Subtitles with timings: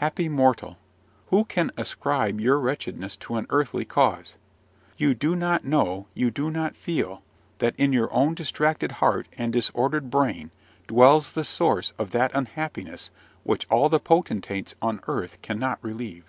[0.00, 0.78] Happy mortal,
[1.26, 4.36] who can ascribe your wretchedness to an earthly cause!
[4.96, 7.22] You do not know, you do not feel,
[7.58, 10.52] that in your own distracted heart and disordered brain
[10.86, 13.10] dwells the source of that unhappiness
[13.44, 16.24] which all the potentates on earth cannot relieve.